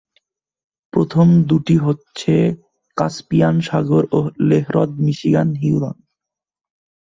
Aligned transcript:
প্রথম 0.93 1.27
দুইটি 1.49 1.75
হচ্ছে 1.77 2.33
কাস্পিয়ান 2.97 3.55
সাগর 3.61 4.03
ও 4.11 4.19
লেহ্রদমিশিগান-হিউরন। 4.49 5.97